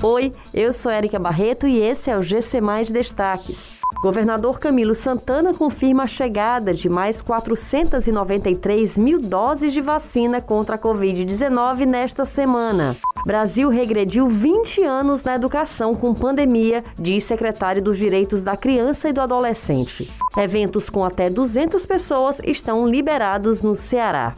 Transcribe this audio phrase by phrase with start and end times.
[0.00, 3.72] Oi, eu sou Érica Barreto e esse é o GC Mais Destaques.
[4.00, 10.78] Governador Camilo Santana confirma a chegada de mais 493 mil doses de vacina contra a
[10.78, 12.96] Covid-19 nesta semana.
[13.26, 19.12] Brasil regrediu 20 anos na educação com pandemia, diz secretário dos Direitos da Criança e
[19.12, 20.08] do Adolescente.
[20.36, 24.32] Eventos com até 200 pessoas estão liberados no Ceará.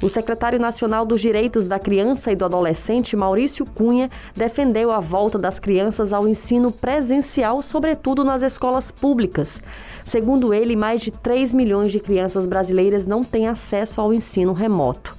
[0.00, 5.38] O secretário nacional dos Direitos da Criança e do Adolescente, Maurício Cunha, defendeu a volta
[5.38, 9.60] das crianças ao ensino presencial, sobretudo nas escolas públicas.
[10.06, 15.17] Segundo ele, mais de 3 milhões de crianças brasileiras não têm acesso ao ensino remoto.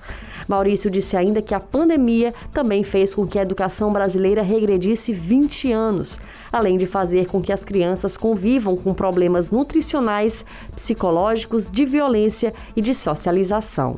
[0.49, 5.71] Maurício disse ainda que a pandemia também fez com que a educação brasileira regredisse 20
[5.71, 6.19] anos,
[6.51, 10.43] além de fazer com que as crianças convivam com problemas nutricionais,
[10.75, 13.97] psicológicos, de violência e de socialização.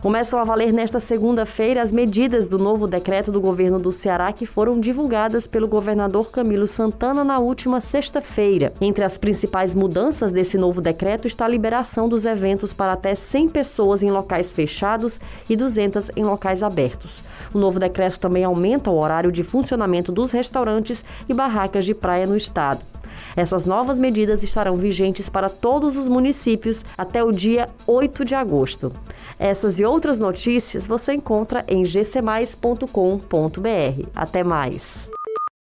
[0.00, 4.46] Começam a valer nesta segunda-feira as medidas do novo decreto do governo do Ceará que
[4.46, 8.72] foram divulgadas pelo governador Camilo Santana na última sexta-feira.
[8.80, 13.48] Entre as principais mudanças desse novo decreto está a liberação dos eventos para até 100
[13.48, 17.24] pessoas em locais fechados e 200 em locais abertos.
[17.52, 22.24] O novo decreto também aumenta o horário de funcionamento dos restaurantes e barracas de praia
[22.24, 22.82] no estado.
[23.36, 28.92] Essas novas medidas estarão vigentes para todos os municípios até o dia 8 de agosto.
[29.38, 32.88] Essas e outras notícias você encontra em gcmais.com.br.
[34.14, 35.08] Até mais!